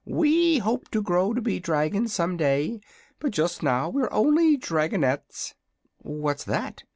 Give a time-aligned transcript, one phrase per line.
[0.03, 2.81] We hope to grow to be dragons some day,
[3.19, 5.53] but just now we're only dragonettes."
[5.99, 6.81] "What's that?"